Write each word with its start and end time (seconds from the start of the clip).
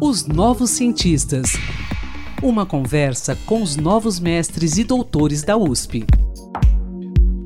Os 0.00 0.26
Novos 0.26 0.70
Cientistas. 0.70 1.52
Uma 2.42 2.66
conversa 2.66 3.36
com 3.46 3.62
os 3.62 3.76
novos 3.76 4.18
mestres 4.20 4.76
e 4.76 4.84
doutores 4.84 5.42
da 5.42 5.56
USP. 5.56 6.04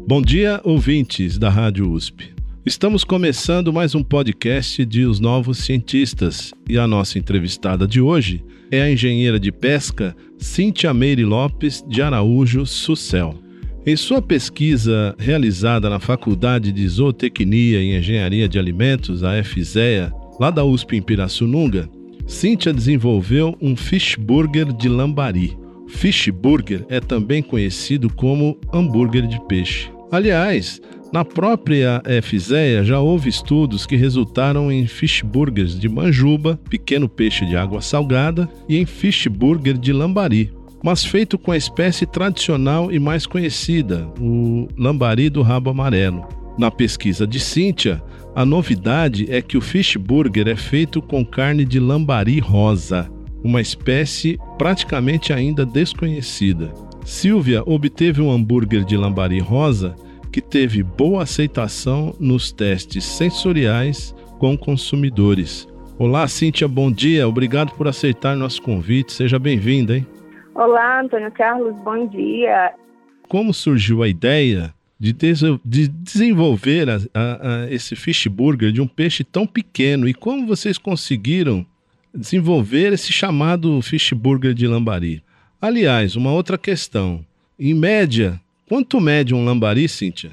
Bom 0.09 0.23
dia, 0.23 0.61
ouvintes 0.65 1.39
da 1.39 1.49
Rádio 1.49 1.91
USP. 1.91 2.35
Estamos 2.65 3.05
começando 3.05 3.73
mais 3.73 3.95
um 3.95 4.03
podcast 4.03 4.85
de 4.85 5.05
Os 5.05 5.21
Novos 5.21 5.59
Cientistas 5.59 6.53
e 6.69 6.79
a 6.79 6.87
nossa 6.87 7.19
entrevistada 7.19 7.87
de 7.87 8.01
hoje 8.01 8.45
é 8.71 8.83
a 8.83 8.91
engenheira 8.91 9.39
de 9.39 9.53
pesca 9.53 10.17
Cíntia 10.39 10.93
Meire 10.93 11.25
Lopes 11.25 11.85
de 11.87 12.03
Araújo 12.03 12.67
Sucel. 12.67 13.46
Em 13.89 13.95
sua 13.95 14.21
pesquisa 14.21 15.15
realizada 15.17 15.89
na 15.89 16.01
Faculdade 16.01 16.73
de 16.73 16.89
Zootecnia 16.89 17.81
e 17.81 17.97
Engenharia 17.97 18.49
de 18.49 18.59
Alimentos, 18.59 19.23
a 19.23 19.41
FZEA, 19.45 20.13
lá 20.41 20.51
da 20.51 20.65
USP 20.65 20.97
em 20.97 21.03
Pirassununga, 21.03 21.89
Cíntia 22.27 22.73
desenvolveu 22.73 23.57
um 23.63 23.77
fish 23.77 24.17
burger 24.17 24.73
de 24.73 24.89
lambari. 24.89 25.57
Fish 25.87 26.29
burger 26.31 26.85
é 26.89 26.99
também 26.99 27.41
conhecido 27.41 28.13
como 28.13 28.59
hambúrguer 28.75 29.29
de 29.29 29.41
peixe. 29.47 29.89
Aliás, 30.11 30.81
na 31.13 31.25
própria 31.25 32.03
FZEA 32.25 32.83
já 32.83 32.99
houve 32.99 33.29
estudos 33.29 33.87
que 33.87 33.95
resultaram 33.95 34.73
em 34.73 34.89
fish 34.89 35.23
burgers 35.23 35.79
de 35.79 35.89
manjuba, 35.89 36.59
pequeno 36.69 37.09
peixe 37.09 37.47
de 37.47 37.57
água 37.57 37.81
salgada, 37.81 38.49
e 38.69 38.79
em 38.79 38.85
fish 38.85 39.29
burger 39.29 39.79
de 39.79 39.93
lambari, 39.93 40.51
mas 40.83 41.05
feito 41.05 41.39
com 41.39 41.53
a 41.53 41.57
espécie 41.57 42.07
tradicional 42.07 42.93
e 42.93 42.99
mais 42.99 43.27
conhecida, 43.27 44.09
o 44.21 44.69
lambari 44.77 45.29
do 45.31 45.43
rabo 45.43 45.71
amarelo. 45.71 46.27
Na 46.59 46.71
pesquisa 46.71 47.27
de 47.27 47.39
Cíntia, 47.39 48.03
a 48.35 48.45
novidade 48.45 49.27
é 49.31 49.43
que 49.43 49.57
o 49.57 49.61
fish 49.61 49.97
burger 49.97 50.49
é 50.49 50.57
feito 50.57 51.03
com 51.03 51.25
carne 51.25 51.65
de 51.65 51.81
lambari 51.81 52.39
rosa, 52.39 53.11
uma 53.43 53.61
espécie 53.61 54.39
praticamente 54.59 55.33
ainda 55.33 55.65
desconhecida. 55.65 56.73
Silvia 57.05 57.63
obteve 57.65 58.21
um 58.21 58.33
hambúrguer 58.33 58.85
de 58.85 58.97
lambari 58.97 59.39
rosa 59.39 59.95
que 60.33 60.41
teve 60.41 60.83
boa 60.83 61.23
aceitação 61.23 62.15
nos 62.19 62.53
testes 62.53 63.05
sensoriais 63.05 64.15
com 64.39 64.57
consumidores. 64.57 65.69
Olá, 65.99 66.29
Cíntia, 66.29 66.69
bom 66.69 66.91
dia. 66.93 67.27
Obrigado 67.27 67.73
por 67.73 67.89
aceitar 67.89 68.37
nosso 68.37 68.61
convite. 68.61 69.13
Seja 69.13 69.39
bem-vinda, 69.39 69.97
hein? 69.97 70.07
Olá, 70.57 71.03
Antônio 71.03 71.31
Carlos, 71.33 71.77
bom 71.85 72.09
dia. 72.09 72.73
Como 73.29 73.53
surgiu 73.53 74.03
a 74.03 74.09
ideia 74.09 74.73
de, 74.99 75.13
des 75.13 75.41
de 75.63 75.87
desenvolver 75.87 76.89
a, 76.89 76.97
a, 77.13 77.65
a 77.65 77.71
esse 77.71 77.95
fish 77.95 78.27
burger 78.27 78.73
de 78.73 78.81
um 78.81 78.87
peixe 78.87 79.23
tão 79.23 79.47
pequeno 79.47 80.09
e 80.09 80.15
como 80.15 80.47
vocês 80.47 80.79
conseguiram 80.79 81.67
desenvolver 82.15 82.95
esse 82.95 83.13
chamado 83.13 83.83
fish 83.83 84.15
burger 84.15 84.55
de 84.55 84.67
lambari? 84.67 85.23
Aliás, 85.61 86.17
uma 86.17 86.33
outra 86.33 86.57
questão. 86.57 87.23
Em 87.61 87.75
média, 87.75 88.41
quanto 88.67 88.99
mede 88.99 89.35
um 89.35 89.45
lambari, 89.45 89.87
Cíntia? 89.87 90.31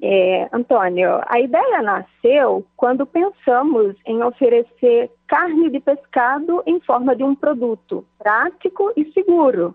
É, 0.00 0.48
Antônio, 0.52 1.20
a 1.26 1.40
ideia 1.40 1.82
nasceu 1.82 2.64
quando 2.76 3.04
pensamos 3.04 3.96
em 4.06 4.22
oferecer 4.22 5.10
carne 5.26 5.70
de 5.70 5.80
pescado 5.80 6.62
em 6.66 6.80
forma 6.80 7.16
de 7.16 7.24
um 7.24 7.34
produto 7.34 8.04
prático 8.16 8.92
e 8.96 9.10
seguro, 9.12 9.74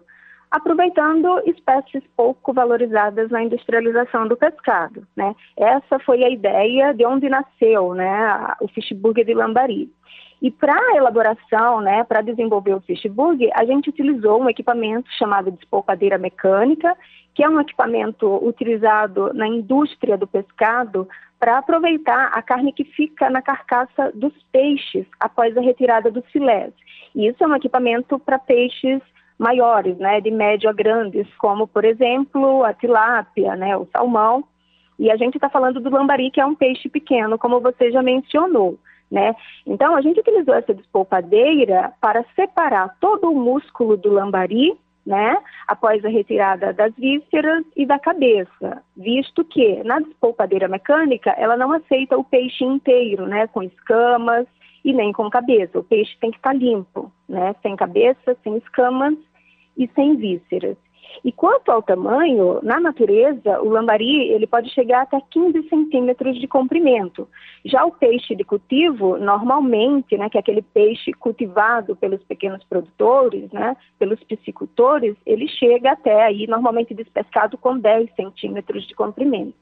aproveitando 0.50 1.42
espécies 1.46 2.04
pouco 2.16 2.54
valorizadas 2.54 3.30
na 3.32 3.44
industrialização 3.44 4.28
do 4.28 4.38
pescado. 4.38 5.06
Né? 5.16 5.36
Essa 5.58 6.00
foi 6.00 6.24
a 6.24 6.30
ideia 6.30 6.94
de 6.94 7.06
onde 7.06 7.28
nasceu 7.28 7.94
né, 7.94 8.54
o 8.62 8.68
fish 8.70 8.94
burger 8.94 9.26
de 9.26 9.34
lambari. 9.34 9.92
E 10.44 10.52
para 10.52 10.76
a 10.76 10.98
elaboração, 10.98 11.80
né, 11.80 12.04
para 12.04 12.22
desenvolver 12.22 12.74
o 12.74 12.82
fish 12.82 13.06
burger, 13.06 13.50
a 13.56 13.64
gente 13.64 13.90
utilizou 13.90 14.42
um 14.42 14.50
equipamento 14.50 15.10
chamado 15.18 15.50
de 15.50 15.58
espolpadeira 15.60 16.18
mecânica 16.18 16.94
que 17.34 17.44
é 17.44 17.50
um 17.50 17.60
equipamento 17.60 18.28
utilizado 18.46 19.34
na 19.34 19.48
indústria 19.48 20.18
do 20.18 20.28
pescado 20.28 21.08
para 21.40 21.58
aproveitar 21.58 22.28
a 22.34 22.42
carne 22.42 22.72
que 22.72 22.84
fica 22.84 23.30
na 23.30 23.42
carcaça 23.42 24.12
dos 24.14 24.34
peixes 24.52 25.06
após 25.20 25.58
a 25.58 25.62
retirada 25.62 26.12
dos 26.12 26.26
filés. 26.32 26.72
E 27.16 27.28
isso 27.28 27.44
é 27.44 27.48
um 27.48 27.56
equipamento 27.56 28.20
para 28.20 28.38
peixes 28.38 29.02
maiores, 29.38 29.98
né, 29.98 30.22
de 30.22 30.30
médio 30.30 30.70
a 30.70 30.74
grandes, 30.74 31.28
como, 31.38 31.68
por 31.68 31.84
exemplo, 31.84 32.64
a 32.64 32.74
tilápia, 32.74 33.56
né, 33.56 33.76
o 33.76 33.88
salmão. 33.92 34.44
E 35.00 35.10
a 35.12 35.18
gente 35.18 35.36
está 35.36 35.50
falando 35.50 35.80
do 35.80 35.90
lambari, 35.90 36.30
que 36.30 36.40
é 36.40 36.46
um 36.46 36.56
peixe 36.56 36.88
pequeno, 36.88 37.38
como 37.38 37.60
você 37.60 37.92
já 37.92 38.04
mencionou. 38.04 38.78
Né? 39.14 39.36
Então, 39.68 39.96
a 39.96 40.02
gente 40.02 40.22
utilizou 40.22 40.56
essa 40.56 40.74
despolpadeira 40.74 41.94
para 42.02 42.26
separar 42.36 42.98
todo 43.00 43.30
o 43.30 43.40
músculo 43.40 43.96
do 43.96 44.12
lambari 44.12 44.76
né, 45.06 45.38
após 45.68 46.04
a 46.04 46.10
retirada 46.10 46.74
das 46.74 46.92
vísceras 46.96 47.64
e 47.76 47.86
da 47.86 48.00
cabeça, 48.00 48.82
visto 48.98 49.46
que 49.46 49.84
na 49.84 50.00
despolpadeira 50.00 50.68
mecânica 50.68 51.30
ela 51.38 51.56
não 51.56 51.72
aceita 51.74 52.18
o 52.18 52.24
peixe 52.24 52.64
inteiro, 52.64 53.28
né, 53.28 53.46
com 53.46 53.62
escamas 53.62 54.48
e 54.84 54.92
nem 54.92 55.14
com 55.14 55.30
cabeça. 55.30 55.78
O 55.78 55.84
peixe 55.84 56.18
tem 56.20 56.32
que 56.32 56.38
estar 56.38 56.54
limpo, 56.54 57.12
né, 57.30 57.54
sem 57.62 57.76
cabeça, 57.76 58.36
sem 58.44 58.58
escamas 58.58 59.14
e 59.78 59.88
sem 59.94 60.16
vísceras. 60.16 60.76
E 61.24 61.32
quanto 61.32 61.70
ao 61.70 61.82
tamanho, 61.82 62.60
na 62.64 62.80
natureza, 62.80 63.62
o 63.62 63.70
lambari 63.70 64.30
ele 64.30 64.46
pode 64.46 64.70
chegar 64.72 65.04
até 65.04 65.22
15 65.32 65.70
centímetros 65.70 66.40
de 66.40 66.48
comprimento. 66.48 67.28
Já 67.66 67.86
o 67.86 67.92
peixe 67.92 68.36
de 68.36 68.44
cultivo, 68.44 69.18
normalmente, 69.18 70.18
né, 70.18 70.30
que 70.30 70.38
é 70.38 70.40
aquele 70.40 70.62
peixe 70.62 71.14
cultivado 71.14 71.96
pelos 71.96 72.22
pequenos 72.24 72.64
produtores, 72.66 73.50
né, 73.52 73.76
pelos 73.98 74.22
piscicultores, 74.24 75.16
ele 75.26 75.48
chega 75.48 75.94
até 75.94 76.26
aí, 76.26 76.46
normalmente 76.48 76.94
despescado 76.94 77.58
com 77.58 77.78
10 77.78 78.10
centímetros 78.16 78.86
de 78.88 78.94
comprimento. 78.94 79.54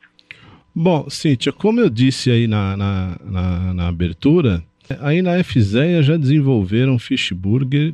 Bom, 0.74 1.10
Cíntia, 1.10 1.52
como 1.52 1.80
eu 1.80 1.90
disse 1.90 2.32
aí 2.32 2.48
na, 2.48 2.78
na, 2.78 3.18
na, 3.24 3.74
na 3.74 3.88
abertura, 3.90 4.64
aí 5.02 5.22
na 5.22 5.44
FZEA 5.44 6.02
já 6.02 6.18
desenvolveram 6.18 6.98
fish 6.98 7.32
burger 7.32 7.94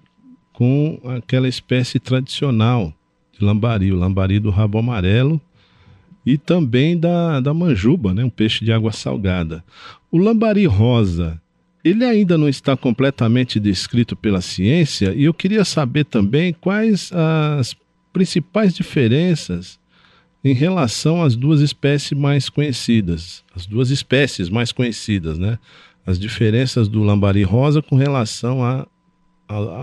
com 0.54 1.00
aquela 1.06 1.48
espécie 1.48 2.00
tradicional 2.00 2.94
de 3.38 3.46
lambari, 3.46 3.92
o 3.92 3.96
lambari 3.96 4.40
do 4.40 4.50
rabo 4.50 4.78
amarelo 4.78 5.40
e 6.26 6.38
também 6.38 6.98
da, 6.98 7.40
da 7.40 7.54
manjuba, 7.54 8.14
né, 8.14 8.24
um 8.24 8.30
peixe 8.30 8.66
de 8.66 8.72
água 8.72 8.92
salgada. 8.92 9.64
O 10.12 10.18
lambari 10.18 10.66
rosa, 10.66 11.42
ele 11.84 12.04
ainda 12.04 12.38
não 12.38 12.50
está 12.50 12.76
completamente 12.76 13.60
descrito 13.60 14.16
pela 14.16 14.42
ciência 14.42 15.14
e 15.16 15.24
eu 15.24 15.34
queria 15.34 15.64
saber 15.64 16.06
também 16.06 16.54
quais 16.54 17.12
as 17.14 17.76
principais 18.12 18.74
diferenças 18.74 19.80
em 20.44 20.54
relação 20.54 21.24
às 21.24 21.36
duas 21.36 21.62
espécies 21.62 22.18
mais 22.18 22.50
conhecidas, 22.50 23.44
as 23.56 23.66
duas 23.66 23.90
espécies 23.90 24.50
mais 24.50 24.72
conhecidas, 24.72 25.38
né? 25.38 25.60
As 26.06 26.18
diferenças 26.18 26.88
do 26.88 27.04
lambari 27.04 27.44
rosa 27.44 27.82
com 27.82 27.96
relação 27.96 28.60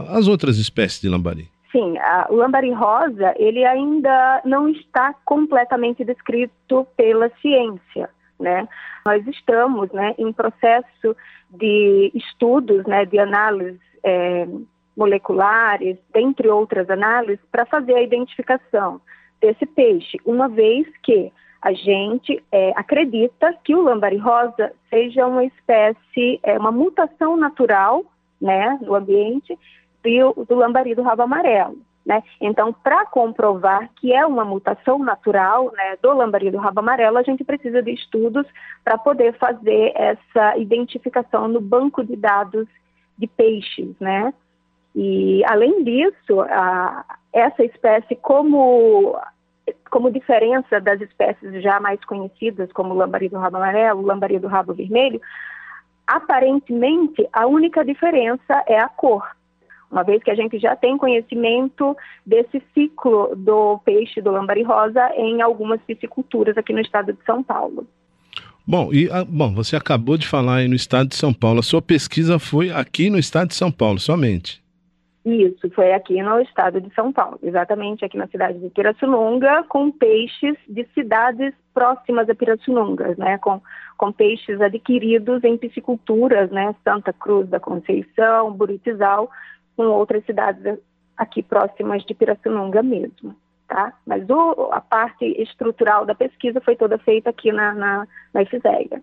às 0.08 0.26
outras 0.26 0.58
espécies 0.58 1.00
de 1.00 1.08
lambari. 1.08 1.48
Sim, 1.74 1.98
a, 1.98 2.28
o 2.30 2.36
lambari 2.36 2.70
rosa, 2.70 3.34
ele 3.36 3.64
ainda 3.64 4.40
não 4.44 4.68
está 4.68 5.12
completamente 5.24 6.04
descrito 6.04 6.86
pela 6.96 7.28
ciência, 7.42 8.08
né? 8.38 8.68
Nós 9.04 9.26
estamos, 9.26 9.90
né, 9.90 10.14
em 10.16 10.32
processo 10.32 11.16
de 11.50 12.12
estudos, 12.14 12.86
né, 12.86 13.04
de 13.04 13.18
análises 13.18 13.80
é, 14.04 14.46
moleculares, 14.96 15.98
dentre 16.12 16.48
outras 16.48 16.88
análises, 16.88 17.44
para 17.50 17.66
fazer 17.66 17.94
a 17.94 18.02
identificação 18.02 19.00
desse 19.40 19.66
peixe, 19.66 20.16
uma 20.24 20.48
vez 20.48 20.86
que 21.02 21.32
a 21.60 21.72
gente 21.72 22.40
é, 22.52 22.72
acredita 22.76 23.52
que 23.64 23.74
o 23.74 23.82
lambari 23.82 24.16
rosa 24.16 24.70
seja 24.88 25.26
uma 25.26 25.44
espécie, 25.44 26.38
é, 26.44 26.56
uma 26.56 26.70
mutação 26.70 27.36
natural, 27.36 28.04
né, 28.40 28.78
no 28.80 28.94
ambiente, 28.94 29.58
do, 30.04 30.44
do 30.44 30.54
lambari 30.54 30.94
do 30.94 31.02
rabo 31.02 31.22
amarelo. 31.22 31.78
Né? 32.04 32.22
Então, 32.38 32.70
para 32.70 33.06
comprovar 33.06 33.88
que 33.96 34.12
é 34.12 34.26
uma 34.26 34.44
mutação 34.44 34.98
natural 34.98 35.72
né, 35.72 35.96
do 36.02 36.12
lambari 36.12 36.50
do 36.50 36.58
rabo 36.58 36.80
amarelo, 36.80 37.16
a 37.16 37.22
gente 37.22 37.42
precisa 37.42 37.82
de 37.82 37.92
estudos 37.92 38.46
para 38.84 38.98
poder 38.98 39.32
fazer 39.38 39.92
essa 39.94 40.58
identificação 40.58 41.48
no 41.48 41.62
banco 41.62 42.04
de 42.04 42.14
dados 42.14 42.68
de 43.16 43.26
peixes, 43.26 43.96
né? 43.98 44.34
E, 44.94 45.42
além 45.46 45.82
disso, 45.82 46.42
a, 46.42 47.04
essa 47.32 47.64
espécie, 47.64 48.14
como, 48.16 49.18
como 49.90 50.10
diferença 50.10 50.80
das 50.80 51.00
espécies 51.00 51.62
já 51.62 51.80
mais 51.80 52.04
conhecidas, 52.04 52.70
como 52.72 52.92
o 52.92 52.96
lambari 52.96 53.30
do 53.30 53.38
rabo 53.38 53.56
amarelo, 53.56 54.00
o 54.00 54.06
lambari 54.06 54.38
do 54.38 54.46
rabo 54.46 54.74
vermelho, 54.74 55.20
aparentemente, 56.06 57.26
a 57.32 57.46
única 57.46 57.82
diferença 57.82 58.62
é 58.66 58.78
a 58.78 58.88
cor 58.88 59.26
uma 59.90 60.02
vez 60.02 60.22
que 60.22 60.30
a 60.30 60.34
gente 60.34 60.58
já 60.58 60.74
tem 60.74 60.98
conhecimento 60.98 61.96
desse 62.26 62.62
ciclo 62.72 63.34
do 63.36 63.78
peixe 63.84 64.20
do 64.20 64.30
lambari 64.30 64.62
rosa 64.62 65.10
em 65.16 65.40
algumas 65.40 65.80
pisciculturas 65.82 66.56
aqui 66.56 66.72
no 66.72 66.80
estado 66.80 67.12
de 67.12 67.24
São 67.24 67.42
Paulo. 67.42 67.86
Bom, 68.66 68.92
e 68.92 69.10
ah, 69.10 69.24
bom, 69.24 69.52
você 69.52 69.76
acabou 69.76 70.16
de 70.16 70.26
falar 70.26 70.56
aí 70.56 70.68
no 70.68 70.74
estado 70.74 71.08
de 71.08 71.16
São 71.16 71.34
Paulo. 71.34 71.60
A 71.60 71.62
sua 71.62 71.82
pesquisa 71.82 72.38
foi 72.38 72.70
aqui 72.70 73.10
no 73.10 73.18
estado 73.18 73.48
de 73.48 73.54
São 73.54 73.70
Paulo, 73.70 73.98
somente. 73.98 74.64
Isso, 75.24 75.70
foi 75.70 75.92
aqui 75.94 76.22
no 76.22 76.38
estado 76.40 76.82
de 76.82 76.92
São 76.94 77.10
Paulo, 77.10 77.38
exatamente 77.42 78.04
aqui 78.04 78.18
na 78.18 78.26
cidade 78.26 78.58
de 78.58 78.68
Pirassununga, 78.68 79.64
com 79.70 79.90
peixes 79.90 80.54
de 80.68 80.86
cidades 80.92 81.54
próximas 81.72 82.28
a 82.28 82.34
Pirassununga, 82.34 83.14
né, 83.16 83.38
com, 83.38 83.58
com 83.96 84.12
peixes 84.12 84.60
adquiridos 84.60 85.42
em 85.42 85.56
pisciculturas, 85.56 86.50
né, 86.50 86.74
Santa 86.84 87.10
Cruz 87.10 87.48
da 87.48 87.58
Conceição, 87.58 88.52
Buritizal, 88.52 89.30
com 89.76 89.84
outras 89.86 90.24
cidades 90.24 90.78
aqui 91.16 91.42
próximas 91.42 92.04
de 92.04 92.14
Pirassununga 92.14 92.82
mesmo 92.82 93.36
tá? 93.68 93.92
Mas 94.06 94.28
o, 94.28 94.70
a 94.72 94.80
parte 94.80 95.24
estrutural 95.40 96.06
da 96.06 96.14
pesquisa 96.14 96.60
foi 96.60 96.76
toda 96.76 96.98
feita 96.98 97.30
aqui 97.30 97.50
na, 97.52 97.74
na, 97.74 98.06
na 98.32 98.42
IFISEA. 98.42 99.02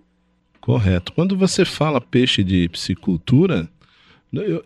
Correto. 0.61 1.11
Quando 1.13 1.35
você 1.35 1.65
fala 1.65 1.99
peixe 1.99 2.43
de 2.43 2.69
piscicultura, 2.69 3.67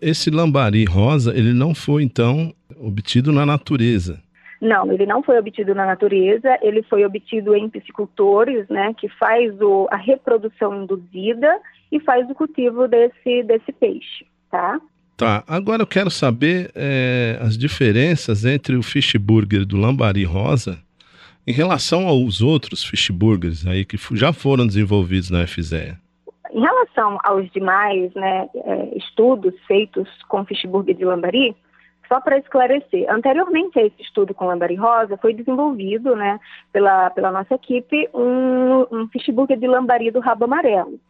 esse 0.00 0.30
lambari 0.30 0.84
rosa, 0.84 1.36
ele 1.36 1.52
não 1.52 1.74
foi, 1.74 2.02
então, 2.02 2.54
obtido 2.76 3.32
na 3.32 3.46
natureza? 3.46 4.22
Não, 4.60 4.90
ele 4.92 5.06
não 5.06 5.22
foi 5.22 5.38
obtido 5.38 5.74
na 5.74 5.84
natureza, 5.84 6.58
ele 6.62 6.82
foi 6.82 7.04
obtido 7.04 7.54
em 7.54 7.68
piscicultores, 7.68 8.66
né, 8.68 8.94
que 8.94 9.08
faz 9.08 9.58
o, 9.60 9.86
a 9.90 9.96
reprodução 9.96 10.82
induzida 10.82 11.60
e 11.92 12.00
faz 12.00 12.28
o 12.30 12.34
cultivo 12.34 12.88
desse, 12.88 13.42
desse 13.42 13.72
peixe, 13.72 14.26
tá? 14.50 14.80
Tá, 15.16 15.42
agora 15.48 15.82
eu 15.82 15.86
quero 15.86 16.10
saber 16.10 16.70
é, 16.74 17.38
as 17.40 17.56
diferenças 17.56 18.44
entre 18.44 18.76
o 18.76 18.82
fish 18.82 19.16
burger 19.16 19.64
do 19.64 19.78
Lambari 19.78 20.24
Rosa 20.24 20.78
em 21.46 21.52
relação 21.52 22.06
aos 22.06 22.42
outros 22.42 22.84
fish 22.84 23.08
burgers 23.08 23.66
aí 23.66 23.84
que 23.84 23.96
já 24.14 24.30
foram 24.32 24.66
desenvolvidos 24.66 25.30
na 25.30 25.46
FZE. 25.46 25.96
Em 26.50 26.60
relação 26.60 27.18
aos 27.24 27.50
demais 27.50 28.12
né, 28.14 28.46
é, 28.54 28.98
estudos 28.98 29.54
feitos 29.66 30.06
com 30.28 30.44
fish 30.44 30.64
burger 30.66 30.94
de 30.94 31.04
Lambari, 31.04 31.56
só 32.08 32.20
para 32.20 32.38
esclarecer, 32.38 33.06
anteriormente 33.08 33.78
a 33.78 33.86
esse 33.86 34.02
estudo 34.02 34.34
com 34.34 34.46
Lambari 34.46 34.74
Rosa, 34.74 35.16
foi 35.16 35.32
desenvolvido 35.32 36.14
né, 36.14 36.38
pela, 36.72 37.10
pela 37.10 37.32
nossa 37.32 37.54
equipe 37.54 38.08
um, 38.12 38.86
um 38.92 39.08
fish 39.08 39.28
burger 39.30 39.58
de 39.58 39.66
Lambari 39.66 40.10
do 40.10 40.20
rabo 40.20 40.44
amarelo. 40.44 41.00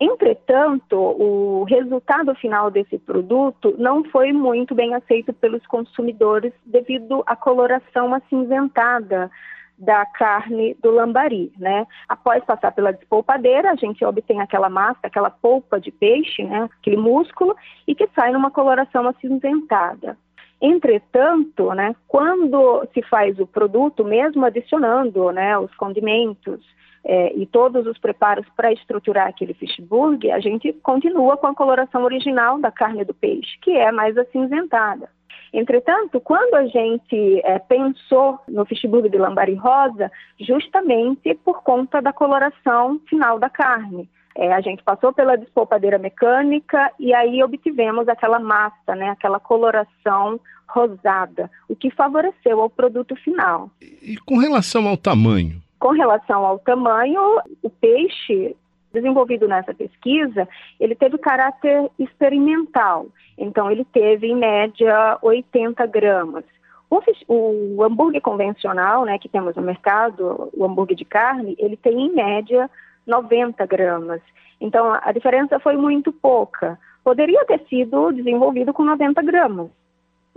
Entretanto, 0.00 0.96
o 0.96 1.64
resultado 1.64 2.32
final 2.36 2.70
desse 2.70 2.98
produto 2.98 3.74
não 3.78 4.04
foi 4.04 4.32
muito 4.32 4.72
bem 4.72 4.94
aceito 4.94 5.32
pelos 5.32 5.66
consumidores 5.66 6.52
devido 6.64 7.24
à 7.26 7.34
coloração 7.34 8.14
acinzentada 8.14 9.28
da 9.76 10.04
carne 10.06 10.74
do 10.82 10.90
lambari, 10.90 11.52
né? 11.58 11.86
Após 12.08 12.44
passar 12.44 12.72
pela 12.72 12.92
despolpadeira, 12.92 13.72
a 13.72 13.76
gente 13.76 14.04
obtém 14.04 14.40
aquela 14.40 14.68
massa, 14.68 15.00
aquela 15.04 15.30
polpa 15.30 15.80
de 15.80 15.90
peixe, 15.90 16.42
né? 16.44 16.68
Aquele 16.80 16.96
músculo 16.96 17.56
e 17.86 17.94
que 17.94 18.08
sai 18.14 18.32
numa 18.32 18.50
coloração 18.50 19.06
acinzentada. 19.08 20.16
Entretanto, 20.60 21.72
né, 21.72 21.94
quando 22.08 22.84
se 22.92 23.00
faz 23.02 23.38
o 23.38 23.46
produto, 23.46 24.04
mesmo 24.04 24.44
adicionando 24.44 25.30
né, 25.30 25.56
os 25.56 25.72
condimentos, 25.76 26.60
é, 27.04 27.32
e 27.34 27.46
todos 27.46 27.86
os 27.86 27.98
preparos 27.98 28.46
para 28.56 28.72
estruturar 28.72 29.28
aquele 29.28 29.54
fishburger, 29.54 30.34
a 30.34 30.40
gente 30.40 30.72
continua 30.82 31.36
com 31.36 31.46
a 31.46 31.54
coloração 31.54 32.04
original 32.04 32.58
da 32.58 32.70
carne 32.70 33.04
do 33.04 33.14
peixe, 33.14 33.58
que 33.62 33.70
é 33.70 33.90
mais 33.92 34.16
acinzentada. 34.16 35.08
Entretanto, 35.52 36.20
quando 36.20 36.54
a 36.54 36.66
gente 36.66 37.40
é, 37.42 37.58
pensou 37.58 38.38
no 38.46 38.66
fishburger 38.66 39.10
de 39.10 39.18
lambari 39.18 39.54
rosa, 39.54 40.10
justamente 40.38 41.34
por 41.44 41.62
conta 41.62 42.02
da 42.02 42.12
coloração 42.12 43.00
final 43.08 43.38
da 43.38 43.48
carne. 43.48 44.08
É, 44.36 44.52
a 44.52 44.60
gente 44.60 44.84
passou 44.84 45.12
pela 45.12 45.36
despolpadeira 45.36 45.98
mecânica 45.98 46.92
e 46.98 47.12
aí 47.12 47.42
obtivemos 47.42 48.08
aquela 48.08 48.38
massa, 48.38 48.94
né, 48.94 49.08
aquela 49.08 49.40
coloração 49.40 50.38
rosada, 50.68 51.50
o 51.68 51.74
que 51.74 51.90
favoreceu 51.90 52.60
ao 52.60 52.70
produto 52.70 53.16
final. 53.16 53.70
E 53.80 54.16
com 54.18 54.36
relação 54.36 54.86
ao 54.86 54.96
tamanho, 54.96 55.60
com 55.78 55.90
relação 55.90 56.44
ao 56.44 56.58
tamanho, 56.58 57.40
o 57.62 57.70
peixe 57.70 58.56
desenvolvido 58.92 59.46
nessa 59.46 59.74
pesquisa, 59.74 60.48
ele 60.80 60.94
teve 60.94 61.18
caráter 61.18 61.90
experimental. 61.98 63.06
Então, 63.36 63.70
ele 63.70 63.84
teve, 63.84 64.26
em 64.26 64.36
média, 64.36 65.18
80 65.22 65.86
gramas. 65.86 66.44
O, 66.90 67.00
o, 67.28 67.84
hambúrguer 67.84 68.20
convencional, 68.22 69.04
né, 69.04 69.18
que 69.18 69.28
temos 69.28 69.54
no 69.54 69.62
mercado, 69.62 70.50
o 70.54 70.64
hambúrguer 70.64 70.96
de 70.96 71.04
carne, 71.04 71.54
ele 71.58 71.76
tem, 71.76 72.06
em 72.06 72.14
média, 72.14 72.68
90 73.06 73.64
gramas. 73.66 74.20
Então, 74.60 74.98
a 75.02 75.12
diferença 75.12 75.60
foi 75.60 75.76
muito 75.76 76.12
pouca. 76.12 76.78
Poderia 77.04 77.44
ter 77.44 77.60
sido 77.68 78.10
desenvolvido 78.12 78.72
com 78.72 78.84
90 78.84 79.22
gramas. 79.22 79.70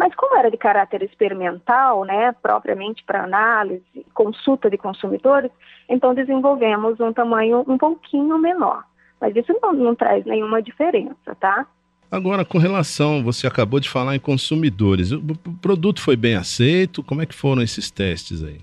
Mas 0.01 0.15
como 0.15 0.36
era 0.36 0.50
de 0.50 0.57
caráter 0.57 1.03
experimental, 1.03 2.03
né, 2.06 2.31
propriamente 2.42 3.03
para 3.03 3.24
análise, 3.24 3.83
consulta 4.15 4.68
de 4.68 4.75
consumidores, 4.75 5.51
então 5.88 6.15
desenvolvemos 6.15 7.00
um 7.00 7.13
tamanho 7.13 7.63
um 7.68 7.77
pouquinho 7.77 8.36
menor. 8.39 8.83
Mas 9.19 9.36
isso 9.36 9.56
não, 9.62 9.71
não 9.74 9.94
traz 9.94 10.25
nenhuma 10.25 10.59
diferença, 10.59 11.36
tá? 11.39 11.68
Agora, 12.12 12.44
com 12.44 12.57
relação, 12.57 13.24
você 13.24 13.45
acabou 13.45 13.80
de 13.80 13.92
falar 13.92 14.15
em 14.15 14.19
consumidores, 14.19 15.12
o 15.12 15.21
produto 15.62 16.01
foi 16.01 16.15
bem 16.15 16.36
aceito? 16.36 17.03
Como 17.03 17.21
é 17.21 17.27
que 17.27 17.36
foram 17.36 17.62
esses 17.62 17.92
testes 17.92 18.44
aí? 18.44 18.59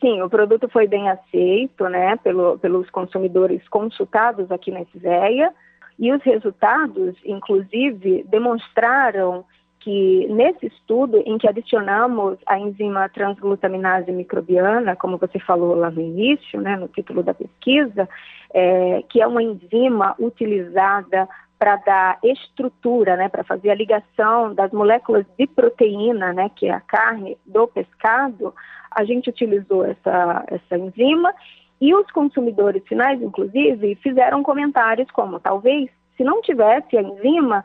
Sim, 0.00 0.20
o 0.20 0.28
produto 0.28 0.68
foi 0.68 0.88
bem 0.88 1.08
aceito, 1.08 1.84
né, 1.84 2.16
pelo, 2.16 2.58
pelos 2.58 2.90
consumidores 2.90 3.62
consultados 3.68 4.50
aqui 4.50 4.72
na 4.72 4.84
FISEA, 4.86 5.52
e 5.96 6.12
os 6.12 6.20
resultados, 6.24 7.14
inclusive, 7.24 8.24
demonstraram 8.28 9.44
que 9.82 10.28
nesse 10.28 10.66
estudo 10.66 11.20
em 11.26 11.36
que 11.38 11.48
adicionamos 11.48 12.38
a 12.46 12.58
enzima 12.58 13.08
transglutaminase 13.08 14.12
microbiana, 14.12 14.94
como 14.94 15.18
você 15.18 15.40
falou 15.40 15.74
lá 15.74 15.90
no 15.90 16.00
início, 16.00 16.60
né, 16.60 16.76
no 16.76 16.86
título 16.86 17.22
da 17.22 17.34
pesquisa, 17.34 18.08
é, 18.54 19.02
que 19.08 19.20
é 19.20 19.26
uma 19.26 19.42
enzima 19.42 20.14
utilizada 20.20 21.28
para 21.58 21.76
dar 21.76 22.18
estrutura, 22.22 23.16
né, 23.16 23.28
para 23.28 23.42
fazer 23.42 23.70
a 23.70 23.74
ligação 23.74 24.54
das 24.54 24.70
moléculas 24.72 25.26
de 25.36 25.46
proteína, 25.46 26.32
né, 26.32 26.48
que 26.54 26.66
é 26.66 26.72
a 26.72 26.80
carne 26.80 27.36
do 27.44 27.66
pescado, 27.66 28.54
a 28.90 29.04
gente 29.04 29.30
utilizou 29.30 29.84
essa, 29.84 30.44
essa 30.46 30.78
enzima 30.78 31.34
e 31.80 31.92
os 31.92 32.08
consumidores 32.12 32.86
finais, 32.86 33.20
inclusive, 33.20 33.96
fizeram 33.96 34.44
comentários 34.44 35.10
como 35.10 35.40
talvez 35.40 35.90
se 36.16 36.22
não 36.22 36.40
tivesse 36.40 36.96
a 36.96 37.02
enzima, 37.02 37.64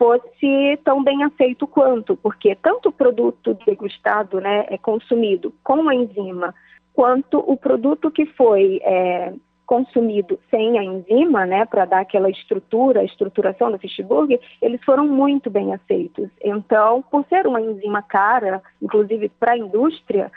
fosse 0.00 0.78
tão 0.82 1.04
bem 1.04 1.22
aceito 1.24 1.66
quanto, 1.66 2.16
porque 2.16 2.54
tanto 2.54 2.88
o 2.88 2.92
produto 2.92 3.52
degustado, 3.66 4.40
né, 4.40 4.64
é 4.70 4.78
consumido 4.78 5.52
com 5.62 5.90
a 5.90 5.94
enzima, 5.94 6.54
quanto 6.94 7.38
o 7.38 7.54
produto 7.54 8.10
que 8.10 8.24
foi 8.24 8.80
é, 8.82 9.34
consumido 9.66 10.40
sem 10.50 10.78
a 10.78 10.82
enzima, 10.82 11.44
né, 11.44 11.66
para 11.66 11.84
dar 11.84 12.00
aquela 12.00 12.30
estrutura, 12.30 13.00
a 13.00 13.04
estruturação 13.04 13.70
do 13.70 13.78
fish 13.78 14.00
burger, 14.00 14.40
eles 14.62 14.82
foram 14.84 15.06
muito 15.06 15.50
bem 15.50 15.74
aceitos. 15.74 16.30
Então, 16.42 17.04
por 17.10 17.22
ser 17.28 17.46
uma 17.46 17.60
enzima 17.60 18.00
cara, 18.00 18.62
inclusive 18.80 19.28
para 19.38 19.52
a 19.52 19.58
indústria, 19.58 20.32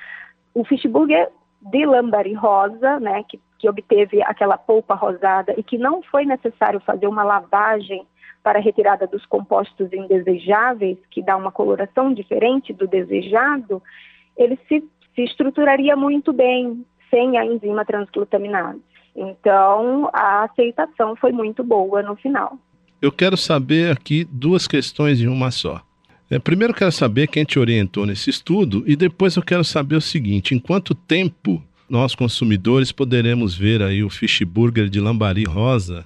o 0.54 0.66
fish 0.66 0.86
burger 0.88 1.30
de 1.72 1.86
lambari 1.86 2.34
rosa, 2.34 3.00
né, 3.00 3.24
que, 3.28 3.40
que 3.58 3.70
obteve 3.70 4.22
aquela 4.24 4.58
polpa 4.58 4.96
rosada 4.96 5.54
e 5.58 5.64
que 5.64 5.78
não 5.78 6.02
foi 6.04 6.26
necessário 6.26 6.80
fazer 6.82 7.08
uma 7.08 7.24
lavagem 7.24 8.06
para 8.44 8.60
a 8.60 8.62
retirada 8.62 9.08
dos 9.08 9.26
compostos 9.26 9.92
indesejáveis, 9.94 10.98
que 11.10 11.24
dá 11.24 11.38
uma 11.38 11.52
coloração 11.52 12.14
diferente 12.14 12.74
do 12.74 12.86
desejado, 12.86 13.82
ele 14.38 14.60
se, 14.68 14.84
se 15.16 15.24
estruturaria 15.24 15.96
muito 15.96 16.34
bem 16.34 16.86
sem 17.10 17.38
a 17.38 17.46
enzima 17.46 17.86
transglutaminase. 17.86 18.82
Então, 19.16 20.10
a 20.12 20.44
aceitação 20.44 21.16
foi 21.16 21.32
muito 21.32 21.64
boa 21.64 22.02
no 22.02 22.16
final. 22.16 22.58
Eu 23.02 23.12
quero 23.12 23.38
saber 23.38 23.92
aqui 23.92 24.26
duas 24.26 24.68
questões 24.68 25.22
em 25.22 25.28
uma 25.28 25.52
só. 25.52 25.82
É, 26.30 26.40
primeiro, 26.40 26.74
quero 26.74 26.92
saber 26.92 27.28
quem 27.28 27.44
te 27.44 27.60
orientou 27.60 28.06
nesse 28.06 28.30
estudo, 28.30 28.84
e 28.88 28.96
depois 28.96 29.36
eu 29.36 29.44
quero 29.44 29.64
saber 29.64 29.96
o 29.96 30.02
seguinte: 30.02 30.56
em 30.56 30.60
quanto 30.60 30.96
tempo 30.96 31.62
nós 31.90 32.16
consumidores 32.16 32.92
poderemos 32.92 33.56
ver 33.56 33.82
aí 33.82 34.04
o 34.04 34.10
fish 34.10 34.42
burger 34.44 34.90
de 34.90 35.00
lambari 35.00 35.44
rosa 35.44 36.06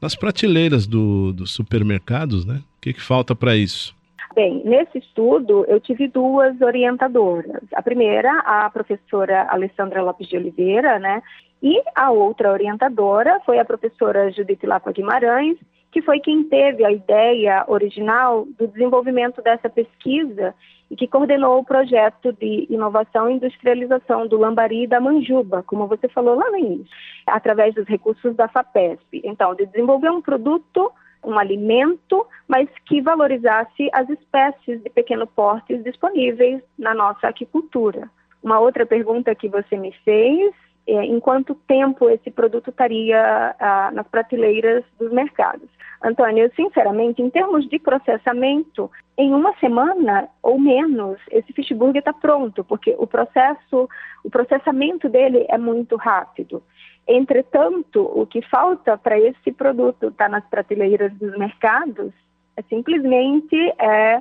nas 0.00 0.16
prateleiras 0.16 0.86
do, 0.86 1.32
dos 1.32 1.54
supermercados, 1.54 2.44
né? 2.44 2.56
O 2.76 2.80
que, 2.80 2.92
que 2.92 3.00
falta 3.00 3.34
para 3.34 3.56
isso? 3.56 3.94
Bem, 4.34 4.62
nesse 4.64 4.98
estudo 4.98 5.64
eu 5.68 5.78
tive 5.78 6.08
duas 6.08 6.60
orientadoras. 6.60 7.62
A 7.74 7.82
primeira, 7.82 8.30
a 8.40 8.68
professora 8.70 9.46
Alessandra 9.48 10.02
Lopes 10.02 10.28
de 10.28 10.36
Oliveira, 10.36 10.98
né? 10.98 11.22
E 11.62 11.80
a 11.94 12.10
outra 12.10 12.50
orientadora 12.50 13.38
foi 13.46 13.58
a 13.60 13.64
professora 13.64 14.32
Judith 14.32 14.64
Lapa 14.64 14.90
Guimarães, 14.90 15.56
que 15.92 16.00
foi 16.02 16.18
quem 16.18 16.42
teve 16.44 16.84
a 16.84 16.90
ideia 16.90 17.64
original 17.68 18.46
do 18.58 18.66
desenvolvimento 18.66 19.42
dessa 19.42 19.68
pesquisa 19.68 20.54
e 20.90 20.96
que 20.96 21.06
coordenou 21.06 21.58
o 21.58 21.64
projeto 21.64 22.32
de 22.32 22.66
inovação 22.68 23.30
e 23.30 23.34
industrialização 23.34 24.26
do 24.26 24.38
Lambari 24.38 24.84
e 24.84 24.86
da 24.86 25.00
Manjuba, 25.00 25.62
como 25.62 25.86
você 25.86 26.08
falou 26.08 26.34
lá 26.34 26.50
no 26.50 26.58
início, 26.58 26.96
através 27.26 27.74
dos 27.74 27.86
recursos 27.86 28.34
da 28.34 28.48
FAPESP. 28.48 29.20
Então, 29.22 29.54
de 29.54 29.66
desenvolver 29.66 30.10
um 30.10 30.20
produto 30.20 30.90
um 31.24 31.38
alimento, 31.38 32.26
mas 32.48 32.68
que 32.84 33.00
valorizasse 33.00 33.88
as 33.92 34.08
espécies 34.10 34.82
de 34.82 34.90
pequeno 34.90 35.26
porte 35.26 35.78
disponíveis 35.78 36.60
na 36.76 36.94
nossa 36.94 37.28
aquicultura. 37.28 38.10
Uma 38.42 38.58
outra 38.58 38.84
pergunta 38.84 39.34
que 39.34 39.48
você 39.48 39.76
me 39.76 39.92
fez 40.04 40.52
é, 40.86 41.04
em 41.04 41.20
quanto 41.20 41.54
tempo 41.54 42.08
esse 42.10 42.30
produto 42.30 42.70
estaria 42.70 43.54
ah, 43.58 43.90
nas 43.92 44.06
prateleiras 44.08 44.84
dos 44.98 45.12
mercados. 45.12 45.68
Antônio, 46.02 46.50
sinceramente, 46.56 47.22
em 47.22 47.30
termos 47.30 47.68
de 47.68 47.78
processamento, 47.78 48.90
em 49.16 49.32
uma 49.32 49.54
semana 49.58 50.28
ou 50.42 50.58
menos, 50.58 51.20
esse 51.30 51.52
fish 51.52 51.70
burger 51.70 52.00
está 52.00 52.12
pronto, 52.12 52.64
porque 52.64 52.96
o 52.98 53.06
processo, 53.06 53.88
o 54.24 54.30
processamento 54.30 55.08
dele 55.08 55.46
é 55.48 55.56
muito 55.56 55.94
rápido. 55.94 56.62
Entretanto, 57.06 58.00
o 58.00 58.26
que 58.26 58.42
falta 58.42 58.98
para 58.98 59.18
esse 59.18 59.52
produto 59.52 60.08
estar 60.08 60.24
tá 60.24 60.28
nas 60.28 60.44
prateleiras 60.46 61.12
dos 61.14 61.36
mercados 61.38 62.12
é 62.56 62.62
simplesmente 62.62 63.56
é, 63.78 64.20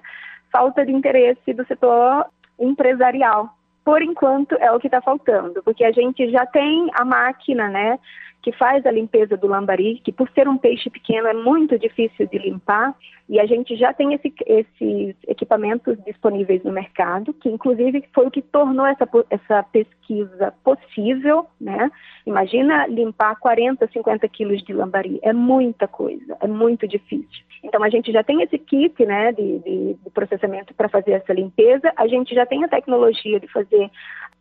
falta 0.51 0.85
de 0.85 0.91
interesse 0.91 1.53
do 1.53 1.65
setor 1.65 2.27
empresarial 2.59 3.49
por 3.83 4.01
enquanto 4.01 4.55
é 4.55 4.71
o 4.71 4.79
que 4.79 4.87
está 4.87 5.01
faltando, 5.01 5.61
porque 5.63 5.83
a 5.83 5.91
gente 5.91 6.29
já 6.31 6.45
tem 6.45 6.89
a 6.93 7.03
máquina, 7.03 7.67
né, 7.69 7.99
que 8.41 8.51
faz 8.51 8.85
a 8.85 8.91
limpeza 8.91 9.37
do 9.37 9.47
lambari, 9.47 10.01
que 10.03 10.11
por 10.11 10.29
ser 10.31 10.47
um 10.47 10.57
peixe 10.57 10.89
pequeno 10.89 11.27
é 11.27 11.33
muito 11.33 11.77
difícil 11.77 12.27
de 12.27 12.37
limpar, 12.37 12.95
e 13.29 13.39
a 13.39 13.45
gente 13.45 13.75
já 13.77 13.93
tem 13.93 14.13
esse, 14.13 14.33
esses 14.45 15.15
equipamentos 15.27 15.97
disponíveis 16.03 16.63
no 16.63 16.71
mercado, 16.71 17.33
que 17.33 17.47
inclusive 17.47 18.03
foi 18.13 18.27
o 18.27 18.31
que 18.31 18.41
tornou 18.41 18.85
essa, 18.85 19.07
essa 19.29 19.63
pesquisa 19.63 20.53
possível, 20.63 21.45
né? 21.59 21.89
Imagina 22.25 22.87
limpar 22.87 23.35
40, 23.39 23.87
50 23.87 24.27
quilos 24.27 24.61
de 24.63 24.73
lambari, 24.73 25.19
é 25.21 25.31
muita 25.31 25.87
coisa, 25.87 26.35
é 26.41 26.47
muito 26.47 26.87
difícil. 26.87 27.45
Então 27.63 27.83
a 27.83 27.89
gente 27.89 28.11
já 28.11 28.23
tem 28.23 28.41
esse 28.41 28.57
kit, 28.57 29.05
né, 29.05 29.31
de, 29.31 29.59
de, 29.59 29.93
de 29.93 30.09
processamento 30.09 30.73
para 30.73 30.89
fazer 30.89 31.11
essa 31.11 31.31
limpeza, 31.31 31.93
a 31.95 32.07
gente 32.07 32.33
já 32.33 32.45
tem 32.45 32.63
a 32.63 32.67
tecnologia 32.67 33.39
de 33.39 33.47
fazer 33.47 33.89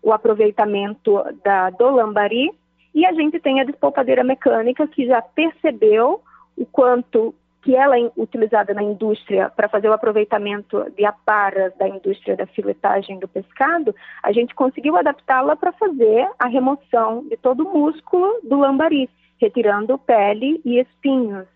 o 0.03 0.13
aproveitamento 0.13 1.23
da, 1.45 1.71
do 1.71 1.91
lambari, 1.91 2.51
e 2.95 3.07
a 3.07 3.13
gente 3.13 3.39
tem 3.39 3.61
a 3.61 3.65
despolpadeira 3.65 4.25
mecânica 4.25 4.87
que 4.87 5.07
já 5.07 5.23
percebeu 5.23 6.21
o 6.57 6.67
quanto 6.67 7.35
que 7.63 7.77
ela 7.77 7.99
é 7.99 8.11
utilizada 8.17 8.73
na 8.73 8.83
indústria 8.83 9.51
para 9.51 9.69
fazer 9.69 9.89
o 9.89 9.93
aproveitamento 9.93 10.91
de 10.97 11.05
aparas 11.05 11.77
da 11.77 11.87
indústria 11.87 12.37
da 12.37 12.47
filetagem 12.47 13.19
do 13.19 13.29
pescado, 13.29 13.95
a 14.23 14.33
gente 14.33 14.55
conseguiu 14.55 14.97
adaptá-la 14.97 15.55
para 15.57 15.73
fazer 15.73 16.29
a 16.39 16.47
remoção 16.47 17.23
de 17.29 17.37
todo 17.37 17.67
o 17.67 17.79
músculo 17.79 18.41
do 18.43 18.59
lambari, 18.59 19.11
retirando 19.39 19.99
pele 19.99 20.61
e 20.65 20.79
espinhos. 20.79 21.47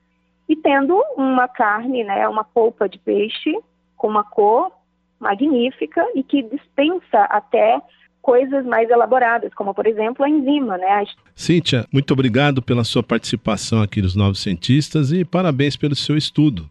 E 0.46 0.54
tendo 0.54 1.02
uma 1.16 1.48
carne, 1.48 2.04
né, 2.04 2.28
uma 2.28 2.44
polpa 2.44 2.86
de 2.86 2.98
peixe 2.98 3.56
com 3.96 4.08
uma 4.08 4.24
cor 4.24 4.70
magnífica 5.18 6.06
e 6.14 6.22
que 6.22 6.42
dispensa 6.42 7.22
até 7.30 7.80
coisas 8.24 8.64
mais 8.64 8.88
elaboradas, 8.88 9.52
como 9.52 9.74
por 9.74 9.86
exemplo 9.86 10.24
a 10.24 10.30
enzima, 10.30 10.78
né? 10.78 11.04
Cíntia, 11.36 11.84
muito 11.92 12.10
obrigado 12.14 12.62
pela 12.62 12.82
sua 12.82 13.02
participação 13.02 13.82
aqui 13.82 14.00
nos 14.00 14.16
Novos 14.16 14.42
Cientistas 14.42 15.12
e 15.12 15.26
parabéns 15.26 15.76
pelo 15.76 15.94
seu 15.94 16.16
estudo. 16.16 16.66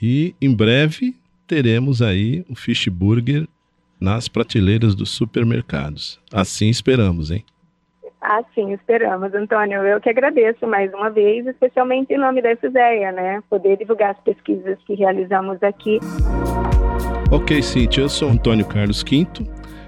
E 0.00 0.36
em 0.40 0.54
breve 0.54 1.16
teremos 1.48 2.00
aí 2.00 2.44
o 2.48 2.54
Fish 2.54 2.86
Burger 2.86 3.48
nas 4.00 4.28
prateleiras 4.28 4.94
dos 4.94 5.10
supermercados. 5.10 6.20
Assim 6.32 6.68
esperamos, 6.68 7.32
hein? 7.32 7.44
Assim 8.20 8.72
esperamos, 8.72 9.34
Antônio. 9.34 9.82
Eu 9.82 10.00
que 10.00 10.08
agradeço 10.08 10.64
mais 10.64 10.94
uma 10.94 11.10
vez, 11.10 11.44
especialmente 11.44 12.14
em 12.14 12.18
nome 12.18 12.40
da 12.40 12.54
FISEA, 12.54 13.10
né? 13.10 13.42
Poder 13.50 13.76
divulgar 13.76 14.12
as 14.12 14.20
pesquisas 14.20 14.78
que 14.86 14.94
realizamos 14.94 15.60
aqui. 15.60 15.98
Ok, 17.32 17.60
Cíntia, 17.62 18.02
eu 18.02 18.08
sou 18.08 18.30
Antônio 18.30 18.64
Carlos 18.64 19.02
Quinto 19.02 19.44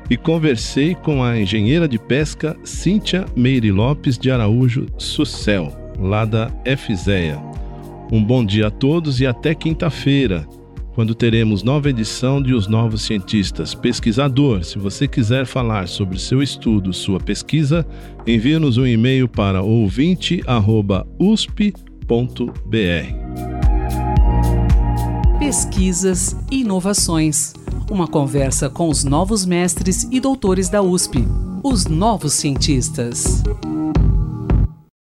e 0.08 0.16
conversei 0.16 0.94
com 0.94 1.22
a 1.22 1.38
engenheira 1.38 1.88
de 1.88 1.98
pesca 1.98 2.56
Cíntia 2.64 3.26
Meire 3.34 3.70
Lopes 3.70 4.16
de 4.18 4.30
Araújo 4.30 4.86
Sucel, 4.98 5.72
lá 5.98 6.24
da 6.24 6.50
FZEA. 6.64 7.40
Um 8.12 8.22
bom 8.22 8.44
dia 8.44 8.68
a 8.68 8.70
todos 8.70 9.20
e 9.20 9.26
até 9.26 9.54
quinta-feira, 9.54 10.46
quando 10.94 11.14
teremos 11.14 11.62
nova 11.62 11.90
edição 11.90 12.40
de 12.40 12.54
Os 12.54 12.68
Novos 12.68 13.02
Cientistas. 13.02 13.74
Pesquisador, 13.74 14.62
se 14.64 14.78
você 14.78 15.08
quiser 15.08 15.44
falar 15.44 15.88
sobre 15.88 16.18
seu 16.18 16.40
estudo, 16.42 16.92
sua 16.92 17.18
pesquisa, 17.18 17.86
envie-nos 18.26 18.78
um 18.78 18.86
e-mail 18.86 19.28
para 19.28 19.60
ouvinte.usp.br. 19.62 20.46
Pesquisas 25.38 26.36
e 26.50 26.60
inovações 26.60 27.52
uma 27.90 28.06
conversa 28.06 28.68
com 28.68 28.88
os 28.88 29.04
novos 29.04 29.44
mestres 29.44 30.06
e 30.10 30.20
doutores 30.20 30.68
da 30.68 30.82
USP, 30.82 31.26
os 31.62 31.86
novos 31.86 32.34
cientistas. 32.34 33.42